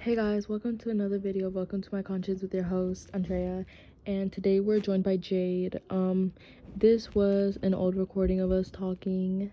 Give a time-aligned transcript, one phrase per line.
[0.00, 1.48] Hey guys, welcome to another video.
[1.50, 3.66] Welcome to my conscience with your host Andrea,
[4.06, 5.78] and today we're joined by Jayde.
[5.90, 6.32] Um,
[6.74, 9.50] this was an old recording of us talking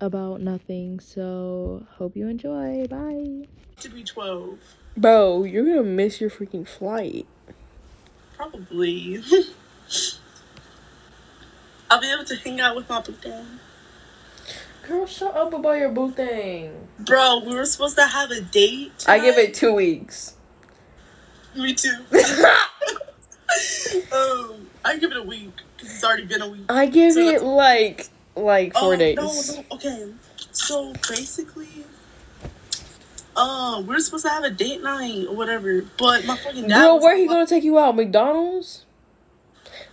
[0.00, 2.86] about nothing, so hope you enjoy.
[2.88, 3.46] Bye.
[3.80, 4.58] To be twelve,
[4.96, 7.26] Bro, you're gonna miss your freaking flight.
[8.36, 9.22] probably.
[11.90, 13.46] I'll be able to hang out with my boo thing.
[14.86, 16.88] Girl, shut up about your boo thing.
[17.00, 19.04] Bro, we were supposed to have a date.
[19.08, 20.34] I give it two weeks.
[21.56, 21.88] Me too.
[24.12, 26.64] um, I give it a week because it's already been a week.
[26.68, 29.16] I give So it that's- like like four Oh, days.
[29.16, 30.12] No, no, okay.
[30.50, 31.68] So basically,
[33.36, 36.80] um, we were supposed to have a date night or whatever, but my fucking dad.
[36.80, 37.96] Girl, was where he like, gonna take you out?
[37.96, 38.84] McDonald's?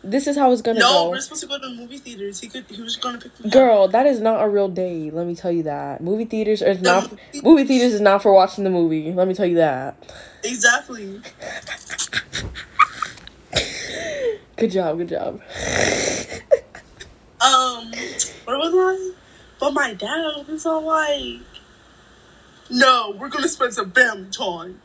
[0.04, 0.86] This is how it's gonna go.
[0.86, 1.10] No, go.
[1.12, 2.40] we're supposed to go to the movie theaters.
[2.40, 2.66] He could.
[2.68, 3.52] He was gonna pick me up.
[3.54, 5.12] Girl, that is not a real day.
[5.12, 6.02] Let me tell you that.
[6.02, 9.14] Movie theaters is not movie- movie theaters is not for watching the movie.
[9.14, 9.96] Let me tell you that.
[10.44, 11.22] Exactly.
[14.56, 15.42] Good job, good job.
[17.42, 17.92] Um,
[18.46, 19.14] where was I?
[19.60, 21.40] But my dad was all like,
[22.70, 24.80] "No, we're gonna spend some family time."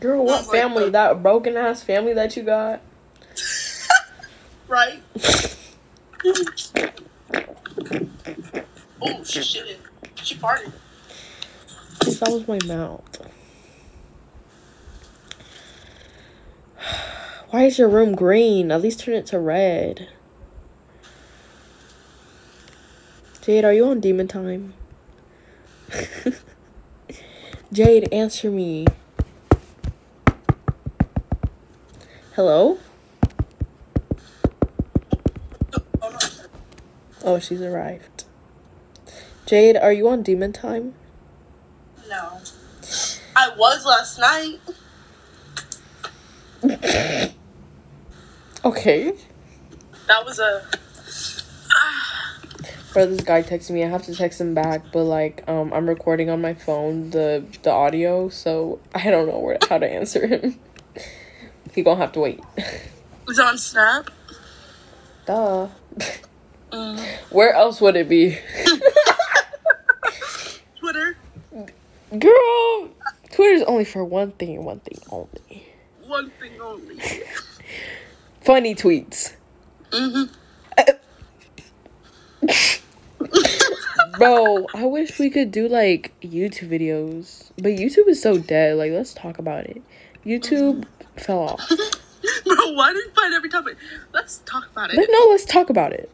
[0.00, 0.84] Girl, what like, family?
[0.86, 2.80] uh, that broken ass family that you got?
[4.68, 5.02] Right?
[9.00, 9.80] oh she shit!
[10.22, 10.72] She farted.
[12.00, 13.28] That was my mouth.
[17.50, 18.70] Why is your room green?
[18.70, 20.08] At least turn it to red.
[23.42, 24.72] Jayde, are you on demon time?
[27.72, 28.86] Jayde, answer me.
[32.34, 32.78] Hello?
[37.24, 38.24] Oh, she's arrived.
[39.46, 40.94] Jayde, are you on demon time?
[42.08, 42.40] No.
[43.34, 44.20] I was last
[46.62, 47.34] night.
[48.64, 49.12] Okay.
[50.06, 50.62] That was a.
[52.94, 53.84] Bro, this guy texted me.
[53.84, 57.44] I have to text him back, but like, um, I'm recording on my phone the
[57.62, 60.58] the audio, so I don't know where how to answer him.
[61.74, 62.40] he gonna have to wait.
[63.26, 64.10] Was on Snap.
[65.26, 65.68] Duh.
[66.74, 66.98] Mm.
[67.30, 68.36] Where else would it be?
[70.80, 71.16] Twitter.
[72.18, 72.88] Girl,
[73.30, 75.68] Twitter's only for one thing and one thing only.
[76.04, 76.98] One thing only.
[78.40, 79.34] Funny tweets.
[79.90, 80.24] Mm-hmm.
[84.18, 88.76] Bro, I wish we could do like YouTube videos, but YouTube is so dead.
[88.76, 89.80] Like, let's talk about it.
[90.26, 90.84] YouTube
[91.16, 91.68] fell off.
[91.68, 93.76] Bro, why do you find every topic?
[94.12, 94.96] Let's talk about it.
[94.96, 96.10] But no, let's talk about it.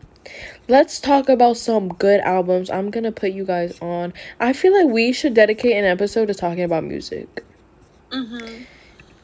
[0.69, 2.71] Let's talk about some good albums.
[2.71, 4.13] I'm gonna put you guys on.
[4.39, 7.45] I feel like we should dedicate an episode to talking about music.
[8.11, 8.65] Mm-hmm.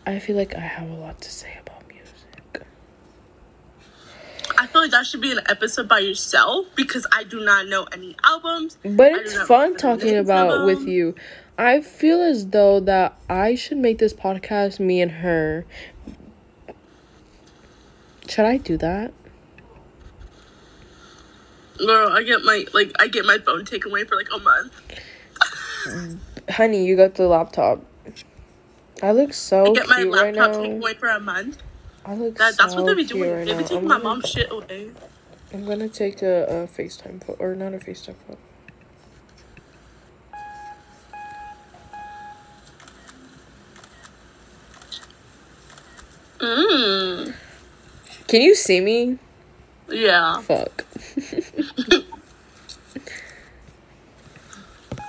[0.06, 2.66] I feel like I have a lot to say about music.
[4.58, 7.84] I feel like that should be an episode by yourself because I do not know
[7.92, 8.78] any albums.
[8.84, 11.14] But it's fun talking about with you.
[11.58, 15.64] I feel as though that I should make this podcast me and her.
[18.28, 19.12] Should I do that?
[21.78, 24.72] Girl, I get my like I get my phone taken away for like a month.
[26.50, 27.80] Honey, you got the laptop.
[29.02, 30.62] I look so I get my cute right laptop now.
[30.62, 31.58] taken away for a month.
[32.04, 33.30] I look That, that's what they be doing.
[33.30, 34.90] right they be taking I'm my gonna- mom's shit away.
[35.52, 38.38] I'm gonna take a, a FaceTime photo, or not a FaceTime photo.
[46.38, 47.34] Mm.
[48.28, 49.18] Can you see me?
[49.88, 50.40] Yeah.
[50.42, 50.84] Fuck.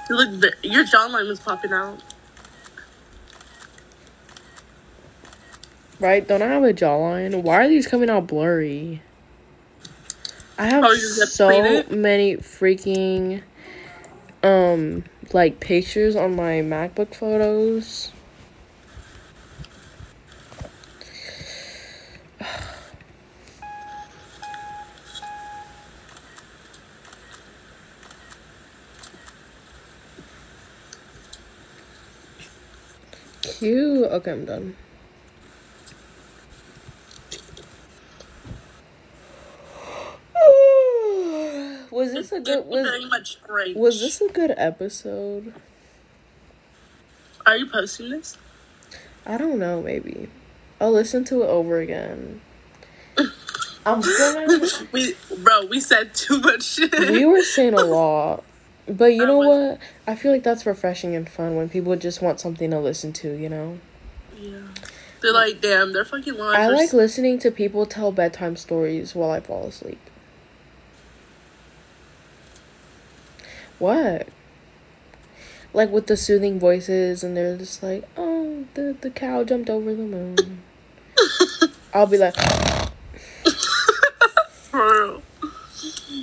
[0.09, 2.01] You look your jawline was popping out.
[5.99, 6.27] Right?
[6.27, 7.41] Don't I have a jawline?
[7.41, 9.01] Why are these coming out blurry?
[10.57, 13.43] I have so many freaking
[14.43, 15.03] um
[15.33, 18.11] like pictures on my MacBook photos.
[33.57, 34.05] Cute.
[34.11, 34.75] Okay, I'm done.
[41.91, 43.75] was this a good was very much great.
[43.75, 45.55] was this a good episode?
[47.47, 48.37] Are you posting this?
[49.25, 50.29] I don't know, maybe.
[50.79, 52.41] I'll listen to it over again.
[53.87, 56.91] I'm gonna we bro, we said too much shit.
[57.09, 58.43] we were saying a lot.
[58.87, 59.79] But you know what?
[60.05, 63.35] I feel like that's refreshing and fun when people just want something to listen to,
[63.35, 63.79] you know?
[64.39, 64.61] Yeah.
[65.21, 66.61] They're like, damn, they're fucking lying.
[66.61, 69.99] I like listening to people tell bedtime stories while I fall asleep.
[73.79, 74.27] What?
[75.73, 79.93] Like with the soothing voices, and they're just like, oh, the, the cow jumped over
[79.93, 80.61] the moon.
[81.93, 82.35] I'll be like,
[84.71, 85.23] For real.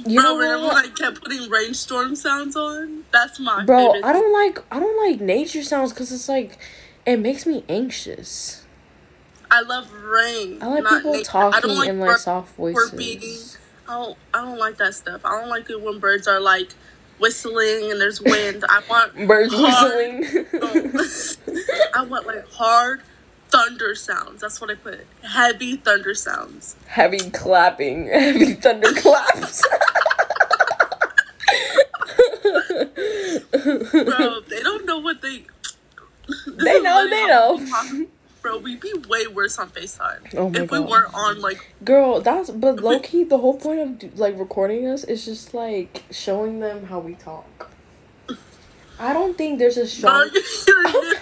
[0.06, 3.05] You Bro, know when I kept putting rainstorm sounds on?
[3.12, 4.05] That's my Bro, favorite.
[4.05, 6.59] I don't like I don't like nature sounds because it's like
[7.06, 8.65] it makes me anxious.
[9.51, 10.59] I love rain.
[10.62, 11.31] I like people nature.
[11.37, 13.59] I talking don't like in like soft voices.
[13.89, 14.19] I don't.
[14.33, 15.21] I don't like that stuff.
[15.25, 16.73] I don't like it when birds are like
[17.21, 18.65] whistling and there's wind.
[18.69, 20.47] I want Birds hard- whistling.
[20.62, 21.61] Um,
[21.95, 23.03] I want like hard
[23.55, 24.41] thunder sounds.
[24.41, 25.06] That's what I put.
[25.23, 26.77] Heavy thunder sounds.
[26.87, 29.62] heavy clapping, heavy thunder claps.
[33.93, 35.47] Bro, they don't know what they.
[36.47, 38.06] They know, they know.
[38.41, 40.35] Bro, we'd be way worse on FaceTime.
[40.37, 43.25] Oh my if we weren't on like Girl, that's but low key.
[43.25, 47.71] The whole point of like recording us is just like showing them how we talk.
[48.99, 50.31] I don't think there's a bro, strong.
[50.67, 51.15] you're, he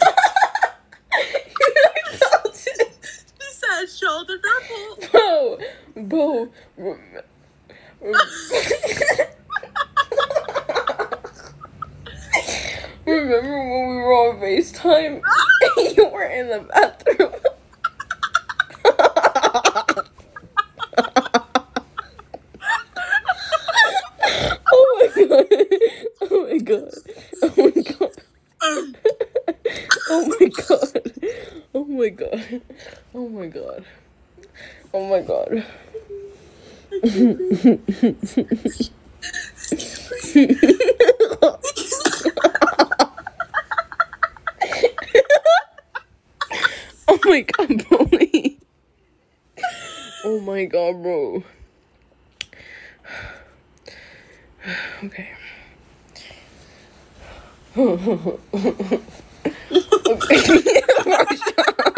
[2.13, 5.11] said shoulder nipple.
[5.13, 5.59] bro,
[5.97, 6.51] bro.
[6.77, 6.99] rem-
[13.07, 15.23] Remember when we were on FaceTime
[15.97, 17.33] you were in the bathroom?
[24.73, 25.47] oh my god.
[26.23, 26.93] Oh my god.
[27.43, 28.13] Oh my god.
[28.63, 28.97] Um,
[30.09, 31.13] Oh my god.
[31.75, 32.63] Oh my god.
[33.15, 33.85] Oh my god.
[34.95, 35.65] Oh my god.
[47.09, 48.07] oh my god, bro.
[50.25, 51.43] oh my god, bro.
[55.03, 55.31] Okay.
[60.07, 60.83] okay,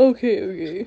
[0.00, 0.40] okay.
[0.42, 0.86] Okay.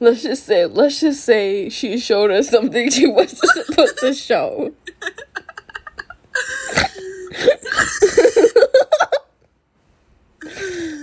[0.00, 4.72] Let's just say, let's just say she showed us something she wasn't supposed to show.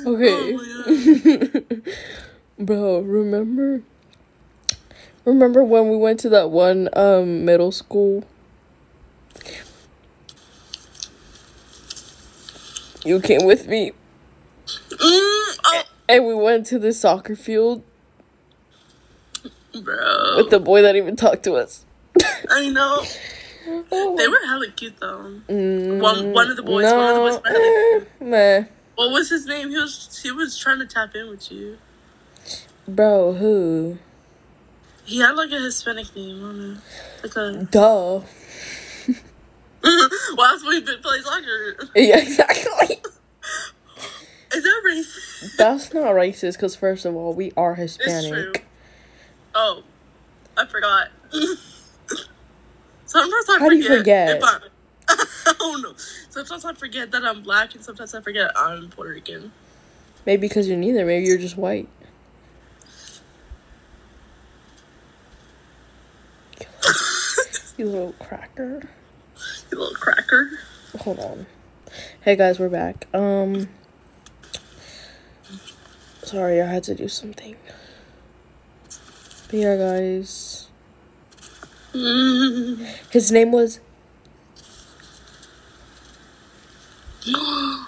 [0.05, 0.55] okay.
[0.55, 1.81] oh
[2.59, 3.81] Bro, remember
[5.25, 8.23] remember when we went to that one um middle school?
[13.03, 13.93] You came with me.
[14.91, 15.83] Mm, oh,
[16.15, 17.83] and we went to the soccer field
[19.83, 20.37] bro.
[20.37, 21.85] with the boy that even talked to us.
[22.49, 23.03] I know.
[23.91, 25.39] Oh They were hella cute though.
[25.47, 28.03] Mm, One- one of the boys- one of the boys were no, eh,
[28.59, 28.63] meh.
[28.95, 29.69] What was his name?
[29.69, 31.77] He was he was trying to tap in with you.
[32.87, 33.99] Bro, who?
[35.05, 36.37] He had like a Hispanic name.
[36.37, 36.77] I don't know.
[37.23, 38.21] Like a Duh.
[39.83, 41.77] well, that's what he been playing soccer.
[41.95, 42.97] Yeah, exactly.
[44.53, 45.55] Is that racist?
[45.57, 47.75] That's not racist because, first of all, we are.
[47.75, 48.65] Hispanic.
[49.55, 49.83] Oh,
[50.57, 51.07] I forgot.
[53.05, 54.41] sometimes I How do you forget.
[54.41, 54.43] forget?
[55.07, 55.93] I, I don't know.
[56.29, 59.51] Sometimes I forget that I'm black, and sometimes I forget I'm Puerto Rican.
[60.25, 61.05] Maybe because you're neither.
[61.05, 61.87] Maybe you're just white.
[67.77, 68.89] You little cracker.
[69.71, 70.51] You little cracker.
[70.99, 71.45] Hold on.
[72.21, 73.07] Hey guys, we're back.
[73.13, 73.69] Um
[76.31, 77.57] Sorry, I had to do something.
[79.49, 80.69] But yeah, guys.
[81.93, 82.85] Mm.
[83.11, 83.81] His name was
[87.25, 87.85] Can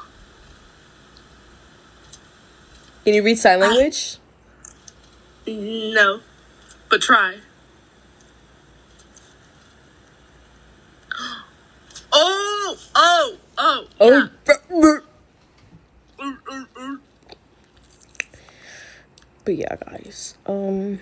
[3.06, 4.18] you read sign language?
[5.48, 6.20] no,
[6.90, 7.38] but try.
[12.16, 13.88] Oh, oh, oh.
[14.02, 15.00] Oh, br- br-
[16.20, 16.98] Yeah.
[19.46, 20.38] But yeah, guys.
[20.46, 21.00] Um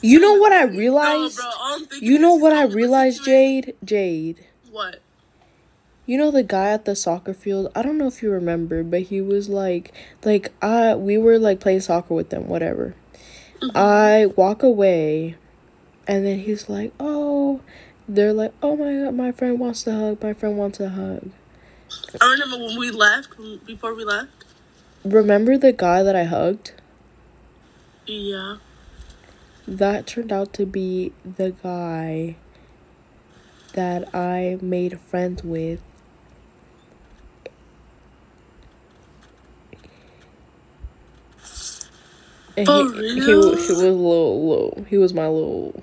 [0.00, 1.36] You know what I No, realized?
[1.36, 3.74] bro, I'm You know what I realized, Jayde?
[3.84, 4.38] Jayde.
[4.70, 5.00] What?
[6.06, 7.70] You know the guy at the soccer field?
[7.74, 9.92] I don't know if you remember, but he was like
[10.24, 12.94] like I we were like playing soccer with them, whatever.
[13.74, 15.36] I walk away
[16.06, 17.60] and then he's like, "Oh,
[18.08, 20.22] they're like, "Oh my god, my friend wants to hug.
[20.22, 21.30] My friend wants a hug."
[22.20, 24.30] I remember when we left, when, before we left.
[25.04, 26.72] Remember the guy that I hugged?
[28.06, 28.56] Yeah.
[29.66, 32.36] That turned out to be the guy
[33.72, 35.80] that I made friends with.
[42.56, 45.82] And he, he, he was little, little, he was my little,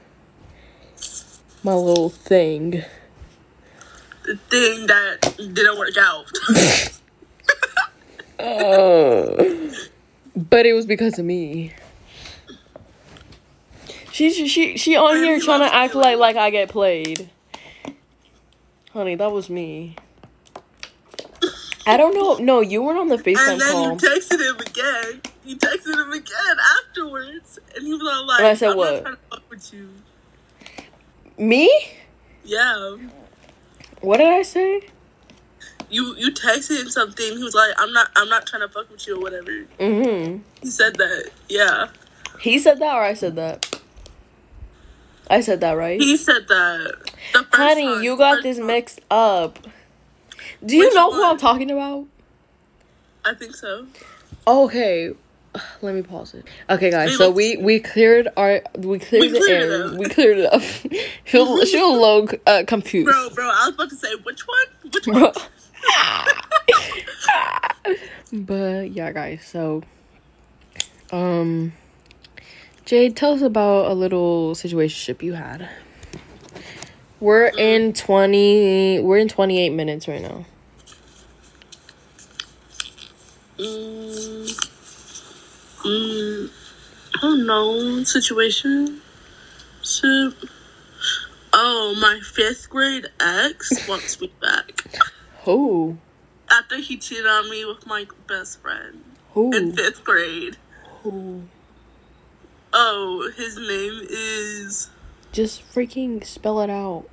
[1.64, 2.84] my little thing.
[4.30, 6.32] The thing that didn't work out.
[8.38, 9.72] Uh,
[10.36, 11.74] but it was because of me.
[14.12, 17.32] She she she, she on here he trying to act like like I get played.
[18.94, 19.96] Honey, that was me.
[21.88, 22.36] I don't know.
[22.38, 23.92] No, you weren't on the FaceTime and then call.
[23.94, 25.22] you texted him again.
[25.44, 28.94] You texted him again afterwards, and he was all like, And I said I'm what?
[28.94, 29.90] Not trying to fuck with you.
[31.40, 31.74] me?
[32.46, 32.98] Yeah.
[34.02, 34.82] What did I say?
[35.90, 37.38] You you texted him something.
[37.38, 39.52] He was like, I'm not I'm not trying to fuck with you or whatever.
[39.80, 40.40] Mm-hmm.
[40.62, 41.32] He said that.
[41.48, 41.90] Yeah.
[42.40, 43.82] He said that or I said that?
[45.30, 46.00] I said that, right?
[46.00, 47.12] He said that.
[47.52, 48.68] Honey, time- you got this time.
[48.68, 49.60] mixed up.
[50.66, 51.24] Do you Which know who?
[51.24, 52.06] I'm talking about?
[53.26, 53.86] I think so.
[54.48, 55.14] Okay,
[55.82, 56.46] let me pause it.
[56.70, 57.18] Okay, guys.
[57.18, 59.98] So we we cleared our we cleared We the cleared it air.
[59.98, 60.62] We cleared it up.
[61.26, 63.08] she'll she'll little uh, confused.
[63.08, 64.92] Bro, bro, I was about to say which one?
[64.94, 65.34] Which one?
[68.46, 69.46] but yeah, guys.
[69.46, 69.82] So,
[71.12, 71.74] um,
[72.86, 75.70] Jayde, tell us about a little situationship you had.
[77.20, 79.00] We're in twenty.
[79.00, 80.46] We're in twenty eight minutes right now.
[83.58, 84.70] Mm,
[85.84, 86.50] mm,
[87.16, 88.04] I don't know.
[88.04, 89.02] Situation.
[89.82, 90.34] So,
[91.54, 94.84] oh, my fifth grade ex wants me back
[95.44, 95.98] Who?
[96.52, 99.56] after he cheated on me with my best friend Who?
[99.56, 100.58] in fifth grade.
[101.04, 101.44] Who?
[102.74, 104.90] Oh, his name is.
[105.32, 107.06] Just freaking spell it out.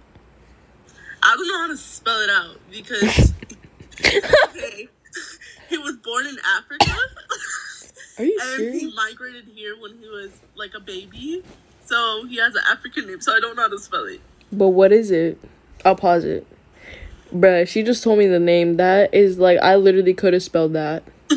[1.23, 3.33] I don't know how to spell it out because.
[4.05, 4.89] okay.
[5.69, 6.95] He was born in Africa.
[8.19, 8.81] Are you and serious?
[8.81, 11.43] he migrated here when he was like a baby.
[11.85, 14.21] So he has an African name, so I don't know how to spell it.
[14.51, 15.39] But what is it?
[15.85, 16.47] I'll pause it.
[17.35, 18.77] Bruh, she just told me the name.
[18.77, 21.03] That is like I literally could have spelled that.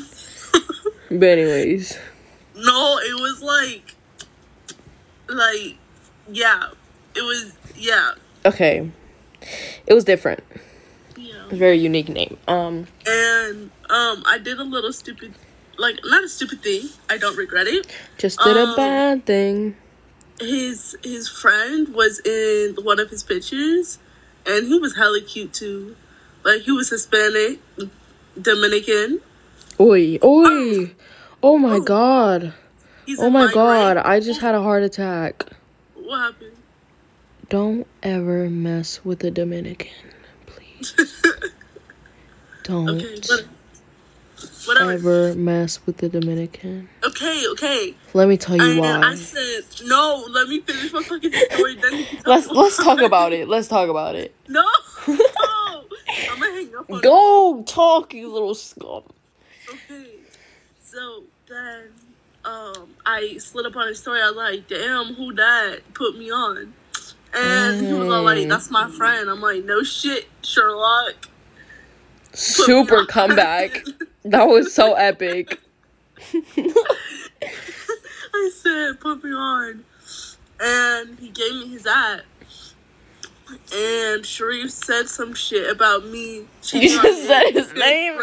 [1.11, 1.97] but anyways.
[2.55, 3.95] No, it was like,
[5.27, 5.77] like,
[6.31, 6.69] yeah,
[7.15, 8.11] it was, yeah,
[8.45, 8.89] Okay.
[9.87, 10.43] It was different.
[11.17, 11.47] yeah.
[11.49, 12.37] Very unique name.
[12.47, 15.33] Um And um, I did a little stupid,
[15.79, 16.89] like not a stupid thing.
[17.09, 17.87] I don't regret it.
[18.17, 19.75] just did a Um, bad thing.
[20.39, 23.97] His his friend was in one of his pictures,
[24.45, 25.95] and he was hella cute too.
[26.43, 27.59] Like he was Hispanic,
[28.39, 29.21] Dominican.
[29.79, 30.91] Oi, oi.
[31.41, 31.81] Oh my Oh.
[31.81, 32.53] god.
[33.05, 33.97] He's Oh my god.
[33.97, 35.45] I just had a heart attack.
[35.95, 36.51] What happened?
[37.49, 39.89] Don't ever mess with a Dominican,
[40.45, 40.93] please.
[42.63, 43.19] Don't Okay,
[44.65, 44.91] whatever.
[44.91, 46.89] ever mess with the Dominican.
[47.03, 47.95] Okay, okay.
[48.13, 49.09] Let me tell you And why.
[49.09, 51.75] I said, no, let me finish my fucking story.
[51.75, 53.47] Then Let's let's talk about it.
[53.47, 54.35] Let's talk about it.
[54.49, 54.63] No,
[55.07, 55.83] no.
[56.31, 59.03] I'm gonna hang up Go talk, you little scum.
[59.69, 60.07] Okay.
[60.81, 61.89] So then,
[62.45, 64.21] um, I slid up on his story.
[64.21, 66.73] I was like, damn, who that put me on?
[67.33, 69.29] And he was all like, that's my friend.
[69.29, 71.27] I'm like, no shit, Sherlock.
[72.31, 73.83] Put Super comeback.
[74.23, 75.59] That was so epic.
[78.33, 79.85] I said, put me on.
[80.59, 82.23] And he gave me his ad.
[83.73, 86.45] And Sharif said some shit about me.
[86.71, 88.19] You just said his name.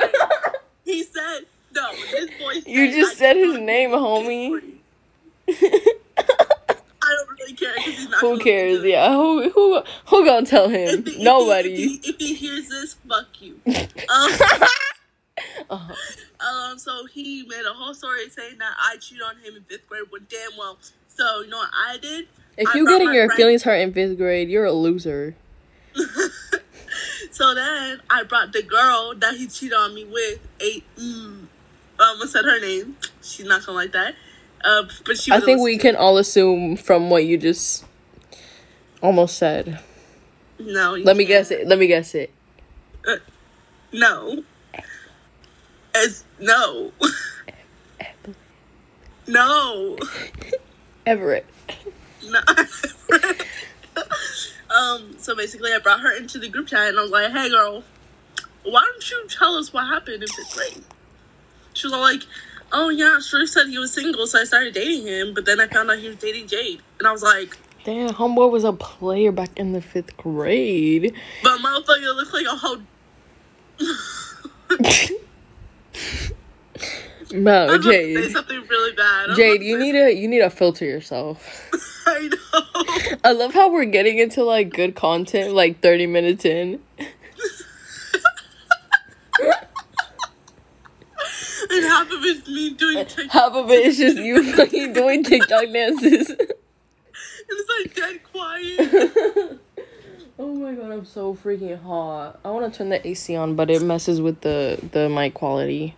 [0.84, 1.40] He said,
[1.74, 4.74] no, this boy said, You just I said his name, homie.
[5.48, 8.82] I don't really care he's not Who cares?
[8.84, 10.88] Yeah, who who who gonna tell him?
[10.88, 11.72] If he- if he- Nobody.
[11.74, 13.60] If he, if he hears this, fuck you.
[13.66, 14.30] Um,
[15.68, 15.94] Uh-huh.
[16.70, 19.88] um, so he made a whole story saying that I cheated on him in fifth
[19.88, 20.78] grade when damn well.
[21.08, 22.28] So you know what I did?
[22.56, 25.36] If you brought getting your friend- feelings hurt in fifth grade, you're a loser.
[27.30, 30.40] so then I brought the girl that he cheated on me with.
[30.60, 31.46] A mm,
[31.98, 32.96] I almost said her name.
[33.22, 34.14] She's not gonna like that.
[34.62, 35.32] Uh, but she.
[35.32, 37.84] I think we can all assume from what you just
[39.02, 39.80] almost said.
[40.58, 40.92] No.
[40.94, 41.28] Let me can't.
[41.28, 41.66] guess it.
[41.66, 42.32] Let me guess it.
[43.92, 44.44] No.
[45.98, 46.92] It's no.
[49.26, 49.96] no.
[51.06, 51.46] Everett.
[52.24, 52.40] No.
[54.70, 57.48] um, so basically, I brought her into the group chat and I was like, hey,
[57.48, 57.82] girl,
[58.64, 60.84] why don't you tell us what happened in fifth grade?
[61.72, 62.22] She was all like,
[62.72, 65.66] "Oh yeah, Sharif said he was single, so I started dating him." But then I
[65.66, 69.30] found out he was dating Jayde, and I was like, Damn, homeboy was a player
[69.30, 71.14] back in the fifth grade.
[71.42, 72.78] "But motherfucker look like a whole."
[77.32, 78.32] No, to say Jayde.
[78.32, 79.30] something really bad.
[79.30, 81.68] I'm Jayde, you need to you need to filter yourself.
[82.06, 83.18] I know.
[83.24, 86.80] I love how we're getting into like good content like 30 minutes in.
[86.98, 87.04] and
[91.84, 95.64] half of it's me doing TikTok, Half of it is just you fucking doing TikTok
[95.72, 96.30] dances.
[96.30, 96.38] and
[97.48, 99.58] it's like dead quiet.
[100.38, 102.38] oh my god, I'm so freaking hot.
[102.44, 105.96] I want to turn the AC on, but it messes with the the mic quality.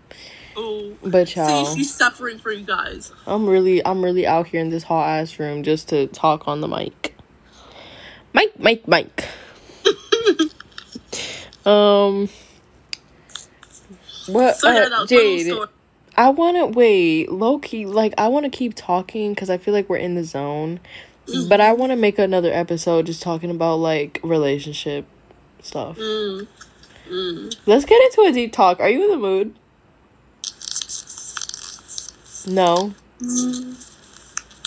[0.61, 3.13] Oh, But child, see, she's suffering for you guys.
[3.29, 6.61] I'm really I'm really out here in this hot ass room just to talk on
[6.61, 7.15] the mic.
[8.35, 9.25] Mic, mic, mic.
[11.65, 12.29] um.
[14.27, 14.57] What?
[14.57, 15.69] So yeah, uh, Jayde.
[16.17, 17.87] I want to wait, low key.
[17.87, 20.81] Like I want to keep talking because I feel like we're in the zone.
[21.49, 25.07] But I want to make another episode just talking about like relationship
[25.63, 25.99] stuff.
[25.99, 26.49] Mm.
[27.09, 27.57] Mm.
[27.67, 28.81] Let's get into a deep talk.
[28.81, 29.55] Are you in the mood?
[32.49, 32.95] No.
[33.21, 33.75] Mm.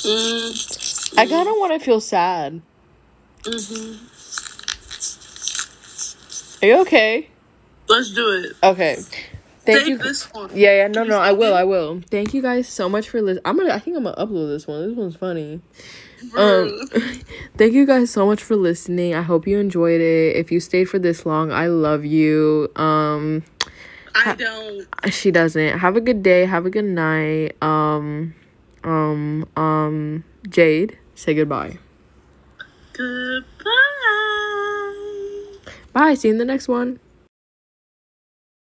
[0.04, 1.18] Mm.
[1.18, 2.62] I kind of want to feel sad.
[3.46, 3.96] hmm
[6.62, 7.30] Are you okay?
[7.90, 8.56] Let's do it.
[8.64, 8.98] Okay.
[9.66, 9.98] Thank you.
[9.98, 10.50] this one.
[10.54, 11.54] Yeah, yeah, no, no, I will.
[11.54, 12.02] I will.
[12.10, 13.44] Thank you guys so much for listening.
[13.46, 14.88] I'm gonna, I think I'm gonna upload this one.
[14.88, 15.62] This one's funny.
[16.36, 16.88] Um,
[17.58, 19.14] thank you guys so much for listening.
[19.14, 20.36] I hope you enjoyed it.
[20.36, 22.72] If you stayed for this long, I love you.
[22.76, 23.44] Um,
[24.16, 24.88] I don't.
[25.12, 25.80] she doesn't.
[25.80, 26.46] Have a good day.
[26.46, 27.62] Have a good night.
[27.62, 28.34] Um,
[28.84, 31.78] um, um, Jayde, say goodbye.
[32.94, 33.48] Goodbye.
[35.94, 36.14] Bye.
[36.14, 37.01] See you in the next one.